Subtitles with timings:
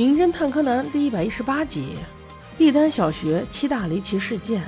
[0.02, 1.94] 《名侦探柯南》第一百一十八集，
[2.56, 4.62] 帝丹小学七大离奇事件。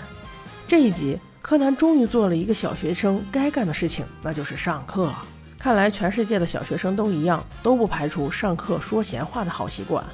[0.68, 5.10] 这一集，柯南终于做了一个小学生该干的事情，那就是上课。
[5.58, 10.04] 看来全世界的小学生都一样，都不排除上课说闲话的好习惯。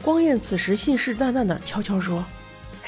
[0.00, 2.24] 光彦此时信誓旦旦地悄悄说：“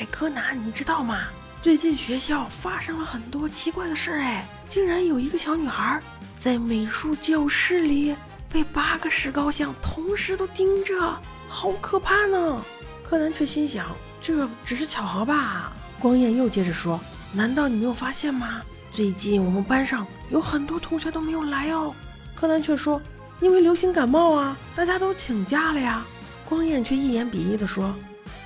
[0.01, 1.25] 哎，柯南，你知道吗？
[1.61, 6.01] 最近学校发生了很多奇怪的事儿，哎，竟然有一个小女孩
[6.39, 8.17] 在美术教室里
[8.51, 11.15] 被八个石膏像同时都盯着。”
[11.49, 12.63] 好可怕呢！
[13.09, 13.87] 柯南却心想，
[14.21, 15.73] 这只是巧合吧。
[16.01, 17.01] 光彦又接着说
[17.33, 18.61] ：“难道你没有发现吗？
[18.93, 21.95] 最近我们班上有很多同学都没有来哦。”
[22.35, 23.01] 柯南却说
[23.41, 26.05] ：“因为流行感冒啊，大家都请假了呀。”
[26.49, 27.95] 光彦却一言鄙夷地说：“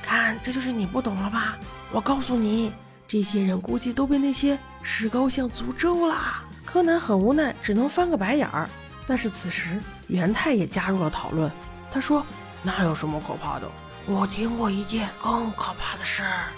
[0.02, 1.58] 看，这就是你不懂了吧？
[1.90, 2.72] 我告诉你，
[3.08, 6.16] 这些人估计都被那些石膏像诅咒了。”
[6.64, 8.68] 柯南很无奈，只能翻个白眼儿。
[9.06, 11.50] 但是此时元太也加入了讨论，
[11.90, 12.24] 他说。
[12.62, 13.68] 那有什么可怕的？
[14.06, 16.48] 我听过一件更可怕的事儿，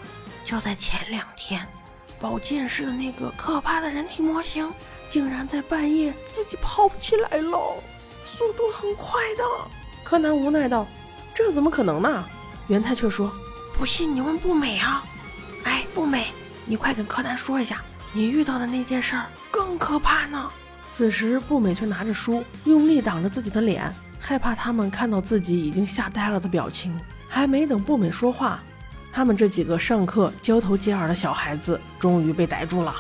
[0.45, 1.67] 就在前两天，
[2.21, 4.73] 保健室的那个可怕的人体模型，
[5.11, 7.75] 竟然在半夜自己跑起来了，
[8.25, 9.45] 速度很快的。
[10.03, 10.87] 柯南无奈道
[11.35, 12.25] ：“这怎么可能呢？”
[12.69, 13.31] 元太却说
[13.77, 15.05] ：“不信你问不美啊！
[15.65, 16.33] 哎，不美，
[16.65, 20.51] 你快跟柯南说一下，你遇到的那件事儿更可怕呢。”
[20.91, 23.93] 此时不美却拿着书，用力挡着自己的脸。
[24.25, 26.97] 害怕他们看到自己已经吓呆了的表情，
[27.29, 28.63] 还没等步美说话，
[29.11, 32.95] 他们这几个上课交头接耳的小孩子终于被逮住了。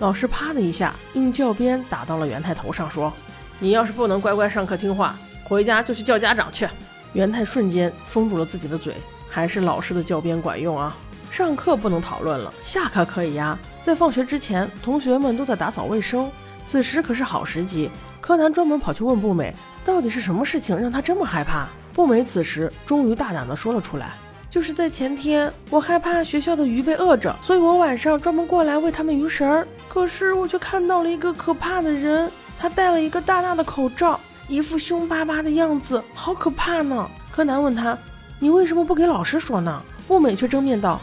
[0.00, 3.10] 老师啪的一下用教鞭打到了元太头上，说
[3.58, 6.68] ：“你要是不能乖乖上课听话，回家就去叫家长去。”
[7.14, 8.94] 元太瞬间封住了自己的嘴，
[9.30, 10.94] 还是老师的教鞭管用啊！
[11.30, 13.58] 上课不能讨论了，下课可以呀。
[13.80, 16.30] 在放学之前，同学们都在打扫卫生，
[16.66, 17.90] 此时可是好时机。
[18.26, 19.54] 柯南专门跑去问步美。
[19.84, 21.68] 到底是什么事情让他这么害怕？
[21.92, 24.10] 步美此时终于大胆地说了出来
[24.50, 29.64] ：“就是在前天，我害怕学校的鱼被饿着，所以我晚上专门过来喂他们鱼食儿。
[29.88, 32.28] 可是我却看到了一个可怕的人，
[32.58, 34.18] 他戴了一个大大的口罩，
[34.48, 37.96] 一副凶巴巴的样子，好可怕呢。”柯南问他
[38.40, 41.00] ：“你为什么不给老师说呢？”步美却争辩道：“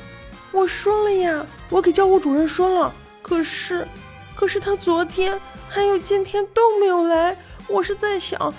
[0.52, 3.88] 我说了呀，我给教务主任说了，可是，
[4.36, 5.40] 可是他昨天
[5.70, 7.38] 还有今天都没有来。
[7.68, 8.54] 我是在想。”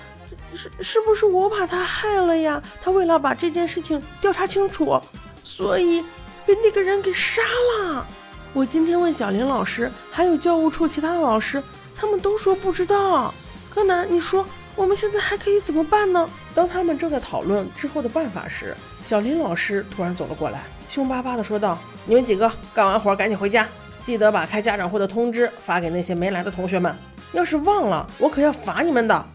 [0.56, 2.62] 是是不是我把他害了呀？
[2.80, 5.00] 他为了把这件事情调查清楚，
[5.42, 6.00] 所以
[6.46, 8.06] 被那个人给杀了。
[8.52, 11.60] 我今天问小林老师，还有教务处其他的老师，
[11.96, 13.34] 他们都说不知道。
[13.68, 14.46] 柯南，你说
[14.76, 16.30] 我们现在还可以怎么办呢？
[16.54, 18.76] 当他们正在讨论之后的办法时，
[19.08, 21.76] 小林老师突然走了过来，凶巴巴地说道
[22.06, 23.66] ：“你们几个干完活赶紧回家，
[24.04, 26.94] 记得把开家长会的通知发给那些没来的同学们。
[27.32, 29.26] 要是忘了，我可要罚你们的。”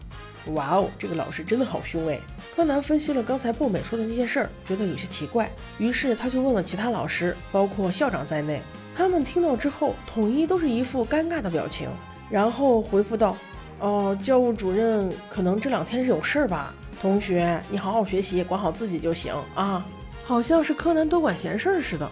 [0.54, 2.18] 哇哦，这个老师真的好凶哎！
[2.56, 8.62] 柯南分析了刚才步美说的那些事儿，觉得有些奇怪，于是他就问了其他老师，包括校长在内。
[8.96, 11.90] 他们听到之后，统一都是一副尴尬的表情，
[12.30, 13.36] 然后回复道
[13.80, 16.74] ：“哦，教务主任可能这两天是有事儿吧。
[17.02, 19.84] 同学，你好好学习，管好自己就行啊。”
[20.24, 22.10] 好像是柯南多管闲事似的。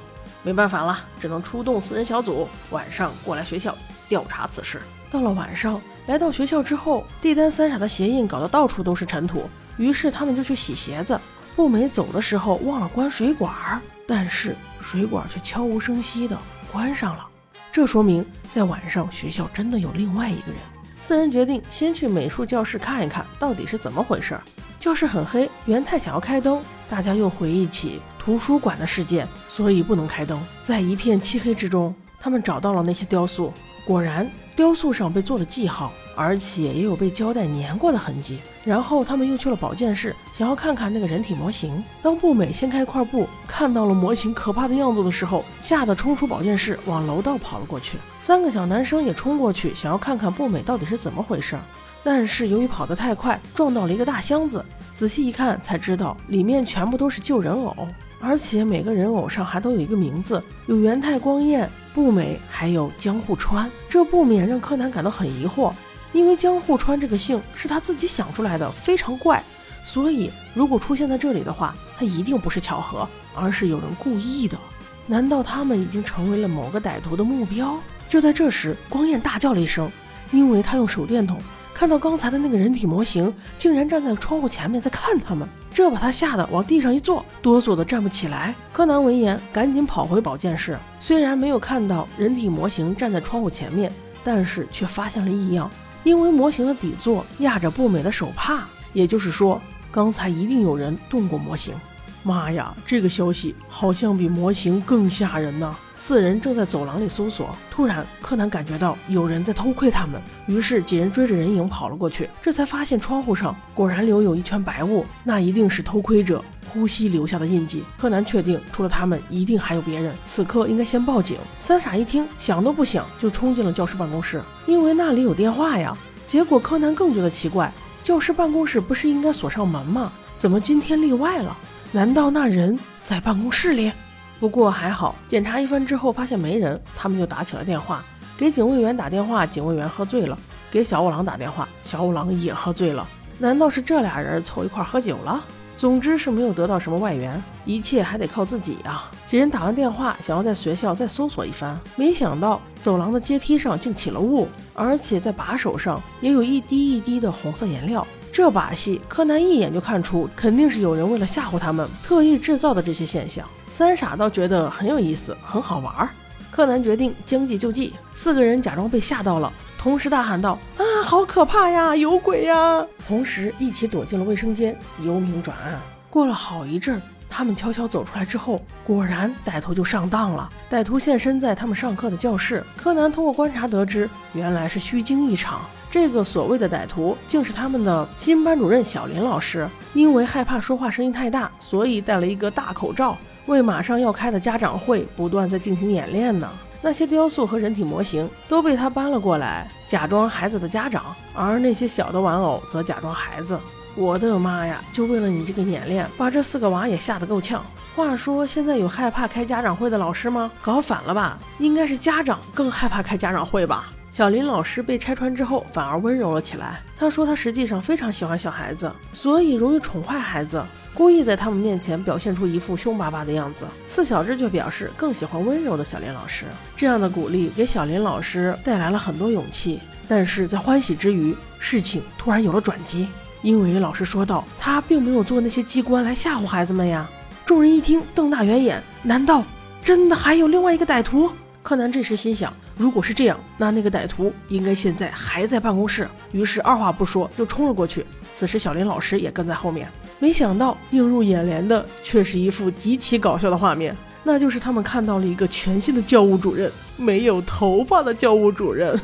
[0.49, 3.77] 没办法了，只能出动四人小组，晚上过来学校
[4.09, 4.81] 调查此事。
[5.11, 5.79] 到了晚上。
[6.07, 11.21] 来到学校之后，地丹三傻的鞋印搞得到处都是尘土，于是他们就去洗鞋子。
[11.55, 16.35] 步美走的时候忘了关水管，但是水管却悄无声息地
[16.73, 17.27] 关上了。
[17.71, 20.57] 这说明在晚上学校真的有另外一个人。
[20.99, 24.35] 四人决定先去美术教室看一看到底是怎么回事。
[24.81, 30.41] 教室很黑，元太想要开灯，大家又回忆起图书馆的事件，所以不能开灯。
[30.63, 33.53] 在一片漆黑之中，他们找到了那些雕塑，
[33.85, 34.31] 果然。
[34.55, 38.39] 雕塑上被做了记号，而且也有被胶带粘过的痕迹。
[38.65, 41.83] 然后他们又去了保健室，想要看看那个人体模型。
[42.03, 47.99] 当步美掀开一块布，看到了模型可怕的样子的时候，吓得冲出保健室，往楼道跑了过去。
[48.21, 51.59] 三个小男生也冲过去，想要看看步美到底是怎么回事。
[52.05, 54.65] 但是由于跑得太快，撞到了一个大箱子。
[54.97, 57.75] 仔细一看，才知道里面全部都是旧人偶。
[58.21, 63.71] 而且每个人偶上还都有一个名字，有元太光彦、步美，还有江户川。
[63.89, 65.73] 这不免让柯南感到很疑惑，
[66.13, 69.43] 因为江户川这个姓是他自己想出来的，非常怪。
[69.85, 74.59] 所以如果出现在这里的话，他一定不是巧合，而是有人故意的。
[75.07, 77.79] 难道他们已经成为了某个歹徒的目标？
[78.09, 79.91] 就在这时，光彦大叫了一声，
[80.33, 81.41] 因为他用手电筒。
[81.73, 88.53] 看到刚才的那个人体模型，竟然站在窗户前面在看他们，这把他吓得往地上一坐，哆嗦的站不起来。
[88.73, 90.77] 柯南闻言，赶紧跑回保健室。
[91.01, 93.93] 虽然没有看到人体模型站在窗户前面，
[94.25, 95.71] 但是却发现了异样，
[96.03, 101.77] 因为模型的底座压着不美的手帕，也就是说，刚才一定有人动过模型。
[102.25, 105.77] 妈呀，这个消息好像比模型更吓人呢！
[106.01, 117.83] 四人正在走廊里搜索，突然柯南感觉到有人在偷窥他们，于是几人追着人影跑了过去，这才发现窗户上果然留有一圈白雾，那一定是偷窥者呼吸留下的印记。
[117.99, 121.37] 柯南确定，除了他们，一定还有别人，此刻应该先报警。
[121.61, 125.95] 三傻一听，想都不想就冲进了教师办公室，因为那里有电话呀。
[126.27, 127.71] 结果柯南更觉得奇怪，
[128.05, 130.13] 教师办公室不是应该锁上门吗？
[130.37, 131.57] 怎么今天例外了？
[131.91, 133.93] 难道那人在办公室里？
[134.41, 138.05] 不过还好，检查一番之后发现没人，他们就打起了电话，
[138.37, 140.37] 给警卫员打电话，警卫员喝醉了；
[140.71, 143.07] 给小五郎打电话，小五郎也喝醉了。
[143.39, 145.45] 难道是这俩人凑一块喝酒了？
[145.77, 149.11] 总之是没有得到什么外援，一切还得靠自己啊！
[149.27, 158.05] 几人打完电话，想要在学校再搜索一番，没想到走廊的阶梯上竟起了雾，而且在把手上也有一滴一滴的红色颜料。
[158.39, 163.45] 这把戏，柯南一眼就看出，肯定是有人为了吓唬他们，特意制造的这些现象。
[163.69, 166.09] 三傻倒觉得很有意思，很好玩。
[166.49, 175.77] 柯南决定将计就计，四个人假装被吓到了，同时大喊道：“啊，好可怕呀，有鬼呀！”同时一起躲进了卫生间，由明转暗。
[176.09, 180.49] 过了好一阵，他们悄悄走出来之后，果然歹徒就上当了。
[180.71, 185.63] 歹徒现身在他们上课的教室，柯南通过观察得知，原来是虚惊一场。
[185.91, 189.69] 这个所谓的歹徒，竟是他们的新班主任小林老师。
[189.95, 196.49] 因为害怕说话声音太大，所以戴了一个大口罩，为马上要开的家长会不断在进行演练呢。
[196.81, 203.59] 那些雕塑和人体模型都被他搬了过来，假装孩子的家长，而那些小的玩偶则假装孩子。
[203.97, 204.81] 我的妈呀！
[204.93, 207.65] 就为了你这个演练，把这四个娃也吓得够呛。
[207.97, 210.49] 话说，现在有害怕开家长会的老师吗？
[210.63, 211.37] 搞反了吧？
[211.59, 213.89] 应该是家长更害怕开家长会吧？
[214.11, 216.81] 小林老师被拆穿之后，反而温柔了起来。
[216.99, 223.67] 他说他实际上非常喜欢小孩子，所以容易宠坏孩子，故意在他们面前表现出一副凶巴巴的样子。
[223.87, 226.47] 四小只却表示更喜欢温柔的小林老师。
[226.77, 229.81] 这样的鼓励给小林老师带来了很多勇气。
[230.09, 233.07] 但是在欢喜之余，事情突然有了转机，
[233.43, 237.09] 因为老师说道，他并没有做那些机关来吓唬孩子们呀。
[237.45, 239.45] 众人一听，瞪大圆眼，难道
[239.83, 241.31] 真的还有另外一个歹徒？
[241.63, 242.51] 柯南这时心想。
[242.79, 246.09] 如果是这样，那那个歹徒应该现在还在办公室。
[246.31, 248.07] 于是二话不说就冲了过去。
[248.33, 249.89] 此时小林老师也跟在后面。
[250.21, 258.99] 没想到映入眼帘的却是一幅极其搞笑的画面，那就是他们看到了一个全新的教务主任，没有头发的教务主任。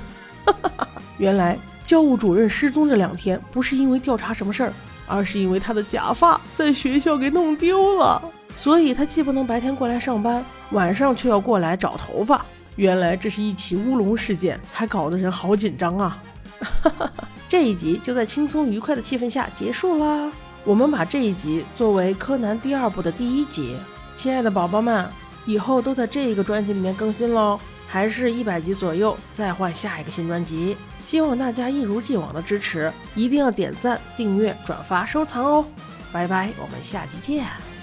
[1.19, 4.73] 原来教务主任失踪这两天不是因为调查什么事儿，
[5.07, 8.23] 而是因为他的假发在学校给弄丢了，
[8.57, 12.45] 所以他既不能白天过来上班，晚上却要过来找头发。
[12.77, 16.23] 原来这是一起乌龙事件，还搞得人好紧张啊！
[17.49, 20.33] 这一集就在轻松愉快的气氛下结束啦。
[20.65, 23.77] 我们把这一集作为柯南第二部的第一集。
[24.17, 25.07] 亲爱的宝宝们，
[25.45, 30.77] 以后都在这一个专辑里面更新喽，还是一百集左右再换下一个新专辑。
[31.07, 35.65] 希望大家一如既往的支持，一定要点赞、订阅、转发、收藏哦！
[36.11, 37.74] 拜拜，我们下期见。